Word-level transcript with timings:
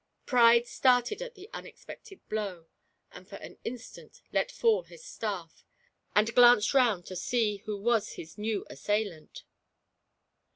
Pride 0.25 0.65
started 0.65 1.21
at 1.21 1.35
the 1.35 1.47
imexpected 1.53 2.27
blow, 2.27 2.65
and 3.11 3.27
for 3.27 3.35
an 3.35 3.59
instant 3.63 4.23
let 4.33 4.51
fall 4.51 4.81
his 4.81 5.05
staff 5.05 5.63
and 6.15 6.33
glanced 6.33 6.73
round 6.73 7.05
to 7.05 7.15
see 7.15 7.57
who 7.65 7.77
was 7.77 8.13
his 8.13 8.35
new 8.35 8.65
assailant. 8.67 9.43